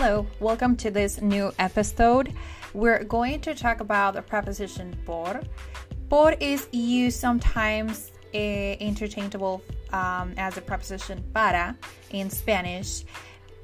Hello, 0.00 0.24
welcome 0.38 0.76
to 0.76 0.92
this 0.92 1.20
new 1.20 1.50
episode. 1.58 2.32
We're 2.72 3.02
going 3.02 3.40
to 3.40 3.52
talk 3.52 3.80
about 3.80 4.14
the 4.14 4.22
preposition 4.22 4.96
por. 5.04 5.40
Por 6.08 6.34
is 6.38 6.68
used 6.70 7.18
sometimes 7.18 8.12
uh, 8.32 8.38
interchangeable 8.38 9.60
um, 9.92 10.34
as 10.36 10.56
a 10.56 10.60
preposition 10.60 11.24
para 11.34 11.76
in 12.10 12.30
Spanish, 12.30 13.06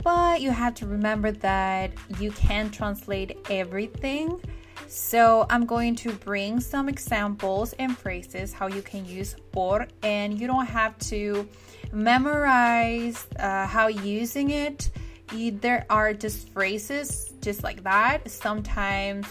but 0.03 0.41
you 0.41 0.51
have 0.51 0.75
to 0.75 0.89
remember 0.89 1.31
that 1.31 1.93
you 2.19 2.33
can 2.33 2.69
translate 2.69 3.39
everything. 3.49 4.41
So 4.89 5.47
I'm 5.49 5.67
going 5.67 5.95
to 5.95 6.13
bring 6.15 6.59
some 6.59 6.89
examples 6.89 7.75
and 7.75 7.97
phrases 7.97 8.53
how 8.53 8.67
you 8.67 8.83
can 8.83 9.07
use 9.07 9.37
por, 9.53 9.87
and 10.03 10.41
you 10.41 10.49
don't 10.49 10.67
have 10.67 10.99
to 11.11 11.49
memorize 11.93 13.25
uh, 13.39 13.69
how 13.69 13.87
using 13.87 14.51
it 14.51 14.91
there 15.29 15.87
are 15.91 16.13
just 16.15 16.49
phrases 16.51 17.33
just 17.41 17.63
like 17.63 17.83
that. 17.83 18.31
Sometimes 18.31 19.27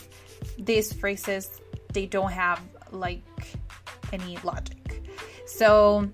these 0.57 0.91
phrases 0.93 1.61
they 1.93 2.05
don't 2.05 2.31
have 2.31 2.61
like 2.91 3.23
any 4.11 4.37
logic. 4.43 5.03
So 5.45 6.09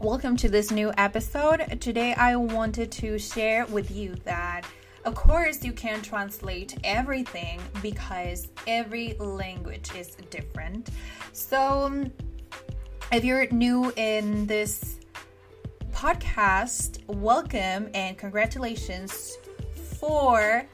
welcome 0.00 0.36
to 0.38 0.48
this 0.48 0.70
new 0.70 0.92
episode. 0.96 1.80
Today 1.80 2.14
I 2.14 2.36
wanted 2.36 2.90
to 2.92 3.18
share 3.18 3.66
with 3.66 3.90
you 3.90 4.14
that 4.24 4.62
of 5.04 5.14
course 5.14 5.64
you 5.64 5.72
can 5.72 6.02
translate 6.02 6.76
everything 6.84 7.60
because 7.82 8.48
every 8.66 9.14
language 9.18 9.94
is 9.94 10.16
different. 10.30 10.90
So 11.32 12.04
if 13.12 13.24
you're 13.24 13.46
new 13.50 13.92
in 13.96 14.46
this 14.46 14.99
podcast, 16.00 17.06
welcome 17.08 17.90
and 17.92 18.16
congratulations 18.16 19.36
for 19.98 20.64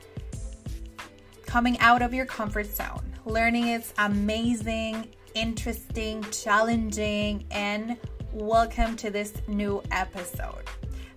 coming 1.45 1.77
out 1.81 2.01
of 2.01 2.15
your 2.15 2.25
comfort 2.25 2.65
zone. 2.65 3.13
Learning 3.25 3.67
is 3.67 3.93
amazing, 3.99 5.09
interesting, 5.35 6.23
challenging, 6.31 7.45
and 7.51 7.97
welcome 8.35 8.95
to 8.95 9.11
this 9.11 9.33
new 9.49 9.83
episode. 9.91 10.63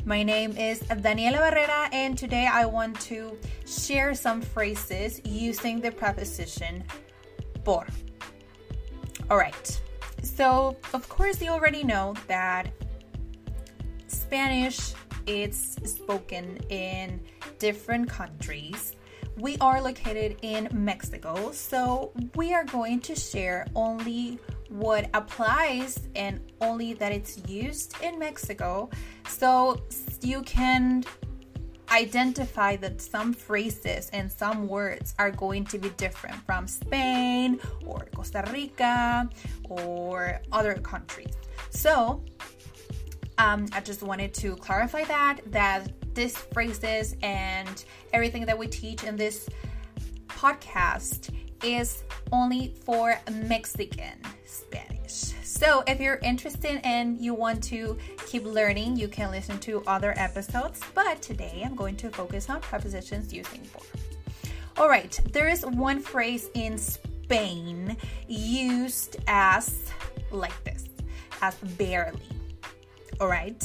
My 0.06 0.24
name 0.24 0.58
is 0.58 0.80
Daniela 0.80 1.38
Barrera, 1.38 1.94
and 1.94 2.18
today 2.18 2.48
I 2.52 2.66
want 2.66 3.00
to 3.02 3.38
share 3.68 4.16
some 4.16 4.42
phrases 4.42 5.22
using 5.24 5.82
the 5.82 5.92
preposition 5.92 6.84
por. 7.64 7.86
All 9.30 9.38
right, 9.38 9.80
so 10.24 10.78
of 10.96 11.08
course, 11.10 11.40
you 11.44 11.52
already 11.52 11.84
know 11.84 12.16
that 12.26 12.72
Spanish 14.30 14.94
it's 15.26 15.76
spoken 15.92 16.58
in 16.70 17.20
different 17.58 18.08
countries. 18.08 18.96
We 19.38 19.58
are 19.58 19.82
located 19.82 20.38
in 20.44 20.70
Mexico, 20.72 21.52
so 21.52 22.12
we 22.36 22.54
are 22.54 22.64
going 22.64 23.00
to 23.02 23.16
share 23.16 23.66
only 23.74 24.38
what 24.70 25.10
applies 25.16 26.08
and 26.16 26.42
only 26.62 26.94
that 26.94 27.12
it's 27.12 27.42
used 27.48 27.96
in 28.04 28.20
Mexico. 28.20 28.92
So 29.28 29.82
you 30.22 30.44
can 30.44 31.04
identify 31.92 32.76
that 32.76 33.02
some 33.02 33.34
phrases 33.34 34.12
and 34.14 34.32
some 34.32 34.68
words 34.68 35.16
are 35.18 35.32
going 35.32 35.66
to 35.66 35.80
be 35.80 35.90
different 35.92 36.36
from 36.46 36.68
Spain 36.68 37.60
or 37.84 38.08
Costa 38.16 38.48
Rica 38.54 39.28
or 39.64 40.40
other 40.52 40.76
countries. 40.76 41.34
So 41.72 42.24
um, 43.40 43.68
I 43.72 43.80
just 43.80 44.04
wanted 44.04 44.34
to 44.36 44.56
clarify 44.58 45.06
that 45.06 45.40
that 45.48 45.88
these 46.14 46.38
phrases 46.38 47.16
and 47.24 47.86
everything 48.14 48.46
that 48.46 48.58
we 48.58 48.68
teach 48.68 49.04
in 49.04 49.16
this 49.16 49.50
podcast 50.28 51.34
is 51.64 52.04
only 52.32 52.74
for 52.84 53.20
Mexican 53.32 54.20
Spanish. 54.46 55.34
So 55.44 55.84
if 55.88 56.00
you're 56.00 56.20
interested 56.22 56.80
and 56.84 57.20
you 57.20 57.34
want 57.34 57.64
to 57.66 57.98
keep 58.28 58.46
learning, 58.46 58.98
you 58.98 59.08
can 59.08 59.32
listen 59.32 59.58
to 59.60 59.84
other 59.88 60.14
episodes. 60.18 60.82
But 60.94 61.22
today 61.22 61.64
I'm 61.66 61.76
going 61.76 61.96
to 61.98 62.10
focus 62.10 62.50
on 62.50 62.62
prepositions 62.62 63.34
using 63.34 63.64
for. 63.64 63.82
All 64.78 64.90
right, 64.90 65.20
there 65.32 65.50
is 65.50 65.66
one 65.66 66.00
phrase 66.00 66.50
in 66.54 66.78
Spain 66.78 67.98
used 68.28 69.18
as 69.28 69.92
like 70.32 70.64
this, 70.64 70.86
as 71.42 71.56
barely 71.78 72.39
all 73.20 73.28
right? 73.28 73.64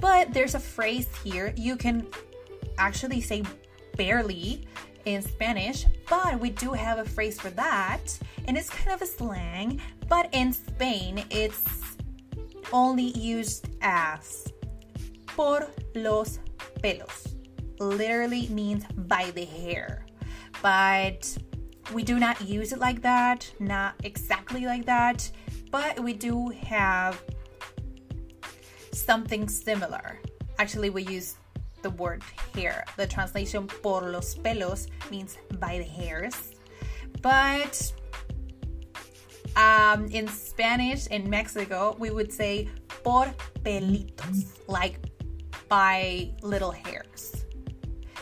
But 0.00 0.32
there's 0.32 0.54
a 0.54 0.60
phrase 0.60 1.08
here. 1.22 1.54
You 1.56 1.76
can 1.76 2.06
actually 2.78 3.20
say 3.20 3.42
barely 3.96 4.66
in 5.04 5.22
Spanish, 5.22 5.86
but 6.08 6.40
we 6.40 6.50
do 6.50 6.72
have 6.72 6.98
a 6.98 7.04
phrase 7.04 7.40
for 7.40 7.50
that, 7.50 8.18
and 8.46 8.56
it's 8.56 8.70
kind 8.70 8.92
of 8.92 9.02
a 9.02 9.06
slang. 9.06 9.80
But 10.08 10.28
in 10.32 10.52
Spain, 10.52 11.24
it's 11.30 11.96
only 12.72 13.16
used 13.18 13.68
as 13.82 14.52
por 15.26 15.68
los 15.94 16.38
pelos. 16.82 17.28
Literally 17.78 18.48
means 18.48 18.84
by 18.96 19.30
the 19.32 19.44
hair. 19.44 20.06
But 20.62 21.36
we 21.92 22.02
do 22.02 22.18
not 22.18 22.40
use 22.40 22.72
it 22.72 22.78
like 22.78 23.02
that, 23.02 23.50
not 23.60 23.94
exactly 24.04 24.64
like 24.64 24.86
that, 24.86 25.30
but 25.70 26.00
we 26.00 26.14
do 26.14 26.48
have 26.48 27.22
something 28.94 29.48
similar. 29.48 30.18
Actually, 30.58 30.90
we 30.90 31.02
use 31.04 31.36
the 31.82 31.90
word 31.90 32.22
hair. 32.54 32.84
The 32.96 33.06
translation 33.06 33.66
por 33.66 34.02
los 34.10 34.34
pelos 34.34 34.88
means 35.10 35.36
by 35.58 35.78
the 35.78 35.84
hairs. 35.84 36.52
But 37.22 37.92
um, 39.56 40.06
in 40.06 40.28
Spanish, 40.28 41.06
in 41.08 41.28
Mexico, 41.28 41.96
we 41.98 42.10
would 42.10 42.32
say 42.32 42.68
por 43.02 43.26
pelitos, 43.62 44.46
like 44.68 44.98
by 45.68 46.30
little 46.42 46.70
hairs. 46.70 47.44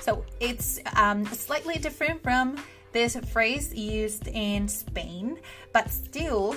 So 0.00 0.24
it's 0.40 0.80
um, 0.96 1.24
slightly 1.26 1.78
different 1.78 2.22
from 2.22 2.56
this 2.92 3.16
phrase 3.32 3.72
used 3.74 4.28
in 4.28 4.68
Spain, 4.68 5.38
but 5.72 5.90
still 5.90 6.56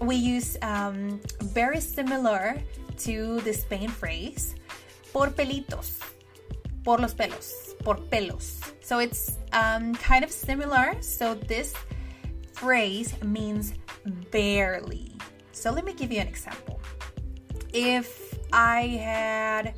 we 0.00 0.16
use 0.16 0.56
um, 0.62 1.20
very 1.42 1.80
similar 1.80 2.60
to 2.98 3.40
the 3.40 3.52
Spain 3.52 3.88
phrase 3.88 4.54
por 5.12 5.30
pelitos, 5.30 5.98
por 6.84 6.98
los 6.98 7.14
pelos, 7.14 7.74
por 7.82 7.96
pelos. 7.96 8.60
So 8.80 8.98
it's 8.98 9.38
um, 9.52 9.94
kind 9.94 10.24
of 10.24 10.30
similar. 10.30 10.94
So 11.00 11.34
this 11.34 11.74
phrase 12.52 13.14
means 13.22 13.74
barely. 14.30 15.12
So 15.52 15.70
let 15.70 15.84
me 15.84 15.92
give 15.94 16.12
you 16.12 16.20
an 16.20 16.28
example. 16.28 16.80
If 17.72 18.38
I 18.52 18.86
had 18.86 19.74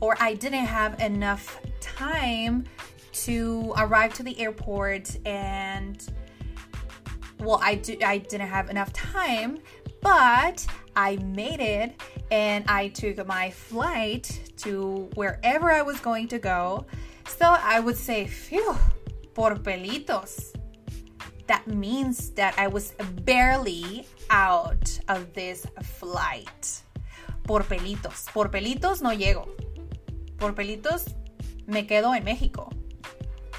or 0.00 0.16
I 0.20 0.34
didn't 0.34 0.66
have 0.66 1.00
enough 1.00 1.60
time 1.80 2.64
to 3.12 3.72
arrive 3.78 4.12
to 4.14 4.22
the 4.22 4.38
airport 4.40 5.16
and 5.24 6.06
well 7.40 7.60
I, 7.62 7.76
do, 7.76 7.96
I 8.04 8.18
didn't 8.18 8.48
have 8.48 8.70
enough 8.70 8.92
time 8.92 9.58
but 10.00 10.66
I 10.96 11.16
made 11.16 11.60
it 11.60 12.00
and 12.30 12.64
I 12.68 12.88
took 12.88 13.26
my 13.26 13.50
flight 13.50 14.50
to 14.58 15.08
wherever 15.14 15.70
I 15.70 15.82
was 15.82 16.00
going 16.00 16.28
to 16.28 16.38
go. 16.38 16.86
So 17.26 17.46
I 17.46 17.80
would 17.80 17.96
say, 17.96 18.26
phew, 18.26 18.76
por 19.34 19.54
pelitos. 19.56 20.54
That 21.46 21.66
means 21.66 22.30
that 22.30 22.54
I 22.58 22.68
was 22.68 22.94
barely 23.24 24.06
out 24.30 24.98
of 25.08 25.32
this 25.34 25.66
flight. 25.82 26.82
Por 27.44 27.62
pelitos. 27.62 28.26
Por 28.32 28.48
pelitos 28.48 29.02
no 29.02 29.10
llego. 29.10 29.48
Por 30.38 30.52
pelitos 30.52 31.12
me 31.66 31.86
quedo 31.86 32.16
en 32.16 32.24
Mexico. 32.24 32.70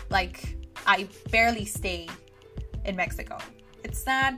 Like, 0.10 0.58
I 0.88 1.08
barely 1.32 1.66
stay 1.66 2.08
in 2.86 2.96
Mexico. 2.96 3.38
It's 3.84 4.06
not 4.06 4.36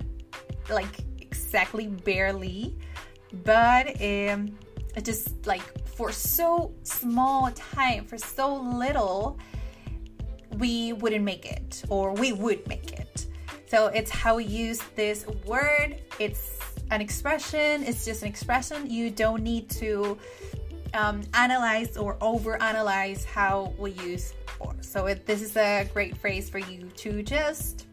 like 0.70 1.04
exactly 1.20 1.88
barely, 1.88 2.78
but 3.44 4.02
um, 4.02 4.58
just 5.04 5.46
like 5.46 5.62
for 5.88 6.12
so 6.12 6.74
small 6.84 7.52
time, 7.52 8.06
for 8.06 8.18
so 8.18 8.56
little, 8.56 9.40
we 10.58 10.94
wouldn't 10.94 11.24
make 11.24 11.46
it 11.46 11.84
or 11.90 12.14
we 12.14 12.32
would 12.32 12.68
make 12.68 12.94
it. 12.94 13.28
So 13.68 13.88
it's 13.88 14.10
how 14.10 14.36
we 14.36 14.46
use 14.46 14.80
this 14.96 15.26
word. 15.46 16.02
It's 16.20 16.60
an 16.90 17.02
expression, 17.02 17.84
it's 17.84 18.06
just 18.06 18.22
an 18.22 18.30
expression. 18.30 18.90
You 18.90 19.10
don't 19.10 19.44
need 19.44 19.70
to 19.72 20.18
um, 20.94 21.22
analyze 21.34 21.98
or 21.98 22.16
overanalyze 22.16 23.26
how 23.26 23.74
we 23.78 23.92
use 23.92 24.34
for. 24.58 24.74
So 24.82 25.08
it, 25.08 25.26
this 25.26 25.42
is 25.42 25.58
a 25.58 25.90
great 25.94 26.16
phrase 26.18 26.50
for 26.50 26.60
you 26.60 26.90
to 26.98 27.22
just 27.24 27.88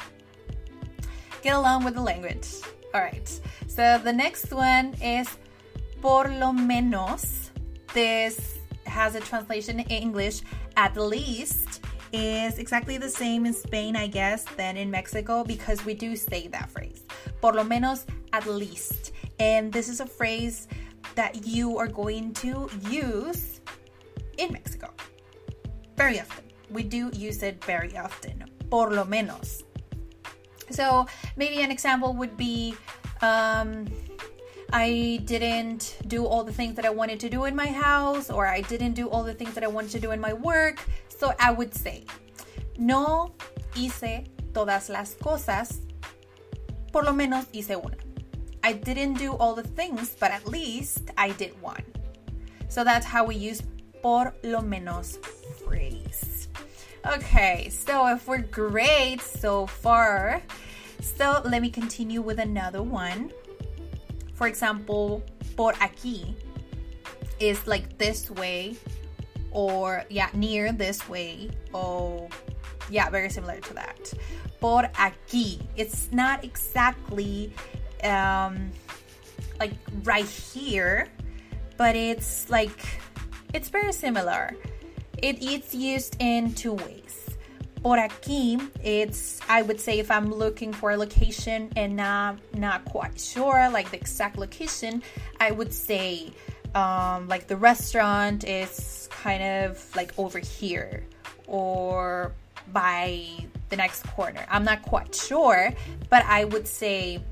get 1.43 1.55
along 1.55 1.85
with 1.85 1.95
the 1.95 2.03
language. 2.03 2.49
All 2.95 3.01
right. 3.01 3.41
So 3.75 3.99
the 3.99 4.13
next 4.13 4.53
one 4.53 4.95
is 5.03 5.27
por 6.01 6.29
lo 6.29 6.53
menos. 6.53 7.51
This 7.93 8.59
has 8.87 9.17
a 9.17 9.21
translation 9.21 9.81
in 9.81 9.87
English 9.87 10.43
at 10.77 10.97
least 10.97 11.83
is 12.13 12.61
exactly 12.61 12.99
the 12.99 13.09
same 13.09 13.47
in 13.47 13.53
Spain, 13.53 13.97
I 13.97 14.07
guess, 14.07 14.45
than 14.57 14.77
in 14.77 14.93
Mexico 14.93 15.43
because 15.43 15.85
we 15.85 15.95
do 15.95 16.15
say 16.15 16.47
that 16.55 16.71
phrase. 16.71 17.03
Por 17.41 17.55
lo 17.55 17.65
menos 17.65 18.05
at 18.33 18.47
least. 18.47 19.11
And 19.41 19.73
this 19.73 19.89
is 19.89 19.99
a 19.99 20.07
phrase 20.07 20.69
that 21.17 21.45
you 21.45 21.77
are 21.77 21.89
going 21.89 22.33
to 22.35 22.71
use 22.89 23.61
in 24.39 24.53
Mexico 24.53 24.91
very 25.97 26.21
often. 26.21 26.45
We 26.71 26.85
do 26.85 27.11
use 27.13 27.43
it 27.43 27.65
very 27.65 27.99
often. 27.99 28.45
Por 28.71 28.93
lo 28.93 29.05
menos. 29.05 29.65
So 30.71 31.07
maybe 31.35 31.61
an 31.63 31.73
example 31.73 32.15
would 32.15 32.37
be 32.37 32.77
um, 33.23 33.87
I 34.73 35.21
didn't 35.25 35.99
do 36.07 36.27
all 36.27 36.43
the 36.45 36.53
things 36.53 36.75
that 36.77 36.85
I 36.85 36.91
wanted 36.91 37.21
to 37.21 37.31
do 37.31 37.45
in 37.45 37.55
my 37.55 37.67
house, 37.67 38.31
or 38.31 38.47
I 38.47 38.61
didn't 38.63 38.95
do 38.95 39.09
all 39.09 39.23
the 39.23 39.35
things 39.35 39.55
that 39.55 39.65
I 39.65 39.69
wanted 39.69 39.91
to 39.93 40.01
do 40.01 40.11
in 40.11 40.21
my 40.21 40.33
work. 40.33 40.85
So 41.09 41.33
I 41.39 41.53
would 41.53 41.75
say, 41.75 42.05
no 42.77 43.35
hice 43.75 44.25
todas 44.53 44.89
las 44.89 45.15
cosas, 45.15 45.81
por 46.93 47.05
lo 47.05 47.13
menos 47.13 47.47
hice 47.53 47.77
una. 47.77 47.97
I 48.63 48.73
didn't 48.73 49.15
do 49.15 49.33
all 49.35 49.55
the 49.55 49.63
things, 49.63 50.17
but 50.19 50.31
at 50.31 50.47
least 50.49 51.11
I 51.19 51.31
did 51.33 51.61
one. 51.61 51.85
So 52.69 52.83
that's 52.83 53.07
how 53.07 53.25
we 53.25 53.37
use 53.37 53.63
por 54.03 54.35
lo 54.43 54.61
menos 54.61 55.19
phrase. 55.65 56.49
Okay, 57.07 57.69
so 57.69 58.07
if 58.07 58.27
we're 58.27 58.39
great 58.39 59.21
so 59.21 59.67
far, 59.67 60.43
so 61.05 61.43
let 61.45 61.61
me 61.61 61.71
continue 61.71 62.23
with 62.23 62.39
another 62.39 62.83
one. 62.83 63.31
For 64.35 64.47
example, 64.47 65.23
por 65.57 65.73
aquí 65.75 66.35
is 67.39 67.67
like 67.67 67.99
this 67.99 68.31
way, 68.31 68.77
or 69.51 70.05
yeah, 70.09 70.31
near 70.33 70.73
this 70.73 71.07
way. 71.09 71.51
Oh, 71.73 72.29
yeah, 72.91 73.11
very 73.11 73.31
similar 73.31 73.61
to 73.61 73.75
that. 73.75 74.13
Por 74.61 74.85
aquí. 74.95 75.61
It's 75.77 76.11
not 76.11 76.43
exactly 76.43 77.53
um, 78.03 78.73
like 79.61 79.75
right 80.03 80.27
here, 80.27 81.09
but 81.77 81.95
it's 81.97 82.49
like 82.51 82.81
it's 83.53 83.69
very 83.69 83.93
similar. 83.93 84.57
It, 85.19 85.43
it's 85.43 85.75
used 85.75 86.17
in 86.19 86.55
two 86.55 86.73
ways 86.73 87.24
por 87.85 87.99
aquí, 87.99 88.59
it's 88.83 89.41
I 89.47 89.61
would 89.61 89.79
say 89.79 89.99
if 89.99 90.11
I'm 90.11 90.33
looking 90.33 90.73
for 90.73 90.93
a 90.93 90.97
location 90.97 91.71
and 91.77 91.95
not 91.95 92.39
not 92.55 92.87
quite 92.87 93.21
sure 93.21 93.69
like 93.71 93.91
the 93.91 93.99
exact 93.99 94.39
location, 94.39 95.03
I 95.39 95.51
would 95.51 95.71
say 95.71 96.33
um, 96.75 97.29
like 97.29 97.47
the 97.47 97.59
restaurant 97.59 98.43
is 98.45 99.07
kind 99.13 99.43
of 99.43 99.95
like 99.95 100.19
over 100.19 100.39
here 100.39 101.05
or 101.47 102.33
by 102.73 103.29
the 103.69 103.77
next 103.77 104.03
corner. 104.05 104.47
I'm 104.49 104.65
not 104.65 104.81
quite 104.81 105.15
sure, 105.15 105.71
but 106.09 106.25
I 106.25 106.47
would 106.47 106.67
say 106.67 107.23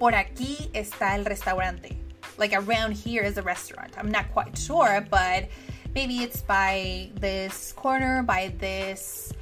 por 0.00 0.10
aquí 0.10 0.72
está 0.72 1.16
el 1.16 1.24
restaurante. 1.24 1.96
Like 2.36 2.52
around 2.52 2.94
here 2.94 3.22
is 3.22 3.38
a 3.38 3.42
restaurant. 3.42 3.94
I'm 3.96 4.10
not 4.10 4.28
quite 4.32 4.58
sure, 4.58 5.06
but 5.08 5.48
maybe 5.94 6.18
it's 6.18 6.42
by 6.42 7.10
this 7.20 7.72
corner, 7.74 8.24
by 8.24 8.52
this 8.58 9.32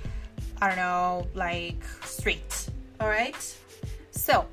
I 0.60 0.68
don't 0.68 0.76
know, 0.76 1.26
like 1.34 1.82
street. 2.04 2.68
All 3.00 3.08
right. 3.08 3.56
So, 4.10 4.46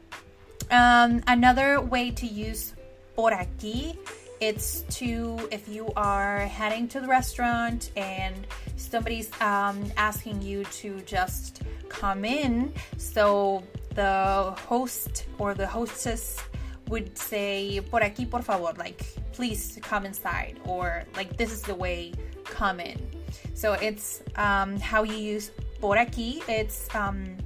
um, 0.71 1.21
another 1.27 1.81
way 1.81 2.11
to 2.11 2.25
use 2.25 2.73
por 3.15 3.31
aquí, 3.31 3.97
it's 4.39 4.81
to 4.97 5.49
if 5.51 5.67
you 5.67 5.91
are 5.95 6.39
heading 6.41 6.87
to 6.89 6.99
the 6.99 7.07
restaurant 7.07 7.91
and 7.95 8.47
somebody's 8.75 9.29
um, 9.41 9.91
asking 9.97 10.41
you 10.41 10.63
to 10.65 11.01
just 11.01 11.61
come 11.89 12.23
in. 12.23 12.71
So 12.97 13.63
the 13.95 14.55
host 14.67 15.25
or 15.39 15.55
the 15.55 15.65
hostess 15.65 16.37
would 16.87 17.17
say 17.17 17.81
por 17.89 17.99
aquí 18.01 18.29
por 18.29 18.41
favor 18.41 18.71
like 18.77 19.03
please 19.33 19.77
come 19.81 20.05
inside 20.05 20.59
or 20.65 21.03
like 21.15 21.35
this 21.35 21.51
is 21.51 21.61
the 21.63 21.75
way 21.75 22.13
come 22.45 22.79
in 22.79 22.97
so 23.53 23.73
it's 23.73 24.21
um, 24.35 24.79
how 24.79 25.03
you 25.03 25.15
use 25.15 25.51
por 25.79 25.95
aquí, 25.95 26.41
it's 26.47 26.93
um, 26.95 27.37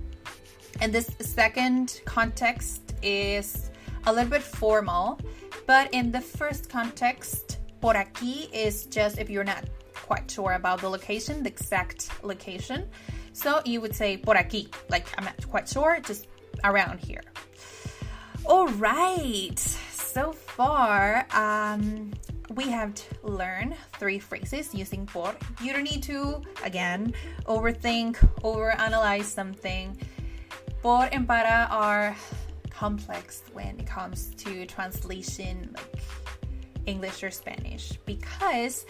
and 0.79 0.93
this 0.93 1.09
second 1.19 2.01
context 2.05 2.81
is 3.03 3.69
a 4.05 4.13
little 4.13 4.29
bit 4.29 4.41
formal, 4.41 5.19
but 5.67 5.93
in 5.93 6.11
the 6.11 6.21
first 6.21 6.69
context, 6.69 7.59
por 7.81 7.93
aquí 7.93 8.51
is 8.53 8.85
just 8.85 9.17
if 9.19 9.29
you're 9.29 9.43
not 9.43 9.65
quite 9.93 10.29
sure 10.29 10.53
about 10.53 10.81
the 10.81 10.89
location, 10.89 11.43
the 11.43 11.49
exact 11.49 12.09
location. 12.23 12.87
So 13.33 13.61
you 13.65 13.79
would 13.81 13.95
say 13.95 14.17
por 14.17 14.35
aquí, 14.35 14.73
like 14.89 15.07
I'm 15.17 15.25
not 15.25 15.47
quite 15.49 15.67
sure, 15.67 15.99
just 16.05 16.27
around 16.63 16.99
here. 16.99 17.21
All 18.45 18.67
right, 18.69 19.59
so 19.59 20.33
far, 20.33 21.27
um, 21.31 22.11
we 22.55 22.65
have 22.65 22.93
learned 23.23 23.75
three 23.93 24.19
phrases 24.19 24.73
using 24.73 25.05
por. 25.05 25.35
You 25.61 25.73
don't 25.73 25.83
need 25.83 26.03
to, 26.03 26.41
again, 26.63 27.13
overthink, 27.45 28.17
overanalyze 28.43 29.25
something. 29.25 29.97
Por 30.81 31.07
and 31.11 31.27
para 31.27 31.67
are 31.69 32.15
complex 32.69 33.43
when 33.53 33.79
it 33.79 33.87
comes 33.87 34.33
to 34.35 34.65
translation, 34.65 35.69
like 35.73 36.01
English 36.85 37.23
or 37.23 37.31
Spanish, 37.31 37.93
because 38.05 38.85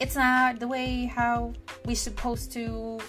it's 0.00 0.16
not 0.16 0.58
the 0.58 0.68
way 0.68 1.06
how 1.06 1.52
we're 1.84 1.96
supposed 1.96 2.52
to 2.52 3.00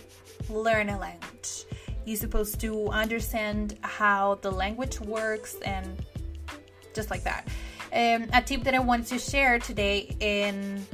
learn 0.49 0.89
a 0.89 0.97
language. 0.97 1.65
You're 2.05 2.17
supposed 2.17 2.61
to 2.61 2.87
understand 2.89 3.77
how 3.81 4.35
the 4.35 4.51
language 4.51 5.01
works 5.01 5.55
and 5.65 6.01
just 6.93 7.11
like 7.11 7.23
that 7.23 7.47
um, 7.93 8.27
a 8.33 8.41
tip 8.41 8.63
that 8.63 8.73
I 8.73 8.79
want 8.79 9.07
to 9.07 9.19
share 9.19 9.59
today, 9.59 10.15
and 10.21 10.85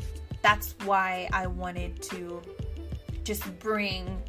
that's 0.42 0.76
why 0.86 1.30
I 1.34 1.48
wanted 1.48 2.02
to 2.04 2.42
just 3.24 3.44
bring 3.60 4.22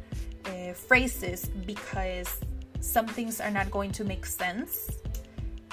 uh, 0.45 0.73
phrases 0.73 1.49
because 1.65 2.39
some 2.79 3.07
things 3.07 3.41
are 3.41 3.51
not 3.51 3.69
going 3.71 3.91
to 3.93 4.03
make 4.03 4.25
sense 4.25 4.89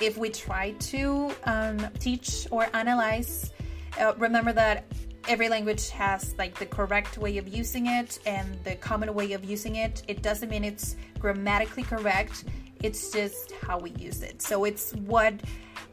if 0.01 0.17
we 0.17 0.29
try 0.31 0.73
to 0.73 1.31
um, 1.45 1.79
teach 1.99 2.47
or 2.51 2.69
analyze. 2.75 3.53
Uh, 4.01 4.15
remember 4.19 4.53
that 4.53 4.85
every 5.29 5.49
language 5.49 5.91
has 5.91 6.35
like 6.39 6.59
the 6.59 6.67
correct 6.67 7.19
way 7.19 7.39
of 7.39 7.47
using 7.47 7.87
it 7.87 8.19
and 8.27 8.59
the 8.65 8.75
common 8.77 9.13
way 9.15 9.33
of 9.33 9.45
using 9.45 9.77
it. 9.77 10.03
It 10.09 10.23
doesn't 10.23 10.49
mean 10.49 10.65
it's 10.65 10.97
grammatically 11.19 11.85
correct, 11.85 12.45
it's 12.83 13.13
just 13.13 13.53
how 13.53 13.79
we 13.79 13.91
use 13.91 14.23
it. 14.23 14.43
So 14.43 14.65
it's 14.65 14.93
what 14.95 15.35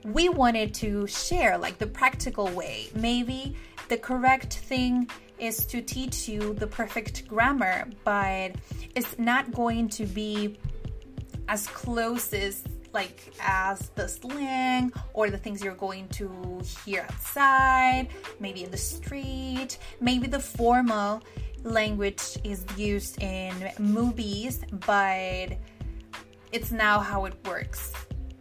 we 0.03 0.29
wanted 0.29 0.74
to 0.75 1.08
share, 1.08 1.58
like 1.58 1.77
the 1.77 1.88
practical 1.88 2.48
way. 2.50 2.88
Maybe 2.96 3.56
the 3.89 3.98
correct 3.98 4.53
thing 4.53 5.10
is 5.38 5.65
to 5.68 5.82
teach 5.82 6.27
you 6.27 6.53
the 6.53 6.68
perfect 6.68 7.27
grammar, 7.27 7.88
but 8.03 8.56
it's 8.96 9.18
not 9.18 9.51
going 9.51 9.89
to 9.89 10.06
be 10.06 10.58
as 11.48 11.68
close 11.68 12.34
as 12.34 12.63
like 12.94 13.34
as 13.39 13.89
the 13.96 14.08
slang 14.08 14.91
or 15.13 15.29
the 15.29 15.38
things 15.38 15.63
you're 15.63 15.75
going 15.75 16.08
to 16.10 16.62
hear 16.86 17.06
outside, 17.10 18.08
maybe 18.39 18.63
in 18.63 18.72
the 18.72 18.77
street, 18.77 19.77
maybe 20.01 20.27
the 20.27 20.39
formal 20.39 21.22
language 21.63 22.38
is 22.44 22.65
used 22.77 23.22
in 23.22 23.72
movies, 23.77 24.62
but 24.86 25.50
it's 26.51 26.72
now 26.72 27.00
how 27.00 27.25
it 27.25 27.34
works 27.46 27.94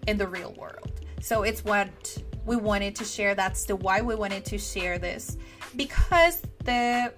in 0.07 0.17
the 0.17 0.27
real 0.27 0.55
world. 0.55 0.98
So 1.21 1.43
it's 1.43 1.65
what 1.65 2.23
we 2.47 2.57
wanted 2.57 2.95
to 2.97 3.05
share. 3.05 3.35
That's 3.35 3.65
the 3.65 3.77
why 3.77 4.01
we 4.01 4.15
wanted 4.15 4.45
to 4.47 4.59
share 4.59 4.99
this 4.99 5.37
because 5.77 6.43
the 6.65 7.13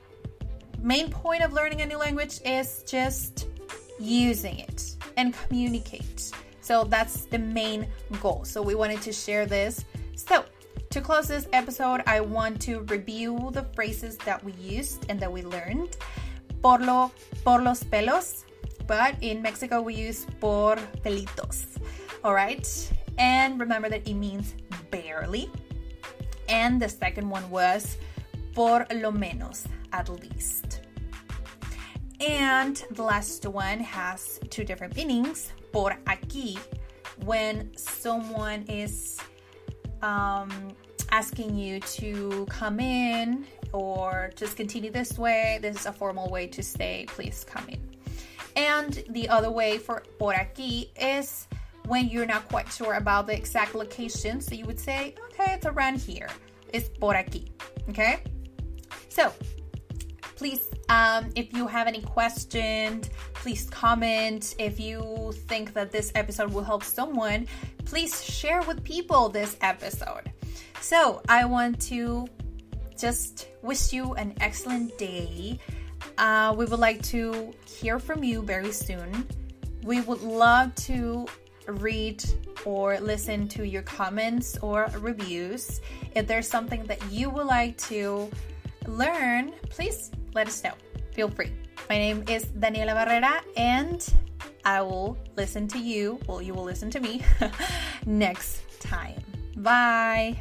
main 0.82 1.10
point 1.10 1.42
of 1.42 1.52
learning 1.52 1.82
a 1.82 1.86
new 1.86 1.98
language 1.98 2.40
is 2.44 2.82
just 2.86 3.46
using 3.98 4.58
it 4.58 4.96
and 5.16 5.34
communicate. 5.34 6.32
So 6.60 6.84
that's 6.84 7.26
the 7.26 7.38
main 7.38 7.86
goal. 8.20 8.44
So 8.44 8.62
we 8.62 8.74
wanted 8.74 9.02
to 9.02 9.12
share 9.12 9.46
this. 9.46 9.84
So 10.14 10.44
to 10.90 11.00
close 11.00 11.28
this 11.28 11.48
episode, 11.52 12.02
I 12.06 12.20
want 12.20 12.60
to 12.62 12.80
review 12.82 13.50
the 13.52 13.62
phrases 13.74 14.16
that 14.18 14.42
we 14.42 14.52
used 14.52 15.06
and 15.08 15.20
that 15.20 15.30
we 15.30 15.42
learned. 15.42 15.96
por, 16.62 16.80
lo, 16.80 17.12
por 17.44 17.62
los 17.62 17.84
pelos, 17.84 18.44
but 18.86 19.14
in 19.20 19.42
Mexico 19.42 19.80
we 19.80 19.94
use 19.94 20.26
por 20.40 20.76
pelitos. 21.02 21.78
All 22.22 22.34
right. 22.34 22.66
And 23.18 23.60
remember 23.60 23.88
that 23.88 24.08
it 24.08 24.14
means 24.14 24.54
barely. 24.90 25.50
And 26.48 26.80
the 26.80 26.88
second 26.88 27.28
one 27.28 27.48
was 27.50 27.96
por 28.54 28.86
lo 28.90 29.12
menos, 29.12 29.66
at 29.92 30.08
least. 30.08 30.80
And 32.20 32.76
the 32.90 33.02
last 33.02 33.46
one 33.46 33.80
has 33.80 34.40
two 34.50 34.64
different 34.64 34.94
meanings. 34.96 35.52
Por 35.72 35.96
aquí, 36.06 36.58
when 37.24 37.70
someone 37.76 38.64
is 38.68 39.18
um, 40.02 40.50
asking 41.10 41.56
you 41.56 41.80
to 41.80 42.46
come 42.50 42.80
in 42.80 43.46
or 43.72 44.32
just 44.36 44.56
continue 44.56 44.90
this 44.90 45.18
way, 45.18 45.58
this 45.62 45.80
is 45.80 45.86
a 45.86 45.92
formal 45.92 46.28
way 46.28 46.46
to 46.48 46.62
say, 46.62 47.06
please 47.08 47.44
come 47.44 47.68
in. 47.68 47.80
And 48.56 49.04
the 49.10 49.28
other 49.28 49.50
way 49.50 49.78
for 49.78 50.02
por 50.18 50.34
aquí 50.34 50.88
is 51.00 51.46
when 51.90 52.08
you're 52.08 52.24
not 52.24 52.48
quite 52.48 52.72
sure 52.72 52.94
about 52.94 53.26
the 53.26 53.36
exact 53.36 53.74
location. 53.74 54.40
So 54.40 54.54
you 54.54 54.64
would 54.64 54.78
say, 54.78 55.16
okay, 55.32 55.54
it's 55.54 55.66
around 55.66 55.96
here. 55.98 56.28
It's 56.72 56.88
por 56.88 57.14
aquí. 57.14 57.50
Okay? 57.88 58.22
So 59.08 59.32
please, 60.36 60.62
um, 60.88 61.32
if 61.34 61.52
you 61.52 61.66
have 61.66 61.88
any 61.88 62.00
questions, 62.00 63.10
please 63.34 63.68
comment. 63.70 64.54
If 64.58 64.78
you 64.78 65.34
think 65.48 65.72
that 65.72 65.90
this 65.90 66.12
episode 66.14 66.52
will 66.52 66.62
help 66.62 66.84
someone, 66.84 67.48
please 67.84 68.24
share 68.24 68.62
with 68.62 68.84
people 68.84 69.28
this 69.28 69.56
episode. 69.60 70.32
So 70.80 71.22
I 71.28 71.44
want 71.44 71.80
to 71.88 72.28
just 72.96 73.48
wish 73.62 73.92
you 73.92 74.14
an 74.14 74.34
excellent 74.40 74.96
day. 74.96 75.58
Uh, 76.18 76.54
we 76.56 76.66
would 76.66 76.78
like 76.78 77.02
to 77.14 77.52
hear 77.66 77.98
from 77.98 78.22
you 78.22 78.42
very 78.42 78.70
soon. 78.70 79.26
We 79.82 80.02
would 80.02 80.22
love 80.22 80.72
to 80.86 81.26
read 81.66 82.22
or 82.64 82.98
listen 83.00 83.48
to 83.48 83.66
your 83.66 83.82
comments 83.82 84.58
or 84.58 84.88
reviews. 84.98 85.80
If 86.14 86.26
there's 86.26 86.48
something 86.48 86.84
that 86.86 87.00
you 87.10 87.30
would 87.30 87.46
like 87.46 87.76
to 87.88 88.30
learn, 88.86 89.52
please 89.68 90.10
let 90.34 90.46
us 90.46 90.62
know. 90.62 90.72
Feel 91.12 91.28
free. 91.28 91.52
My 91.88 91.98
name 91.98 92.24
is 92.28 92.44
Daniela 92.46 92.94
Barrera, 92.94 93.40
and 93.56 94.06
I 94.64 94.82
will 94.82 95.18
listen 95.36 95.66
to 95.68 95.78
you. 95.78 96.20
Well, 96.26 96.40
you 96.42 96.54
will 96.54 96.64
listen 96.64 96.90
to 96.90 97.00
me 97.00 97.22
next 98.06 98.62
time. 98.80 99.20
Bye. 99.56 100.40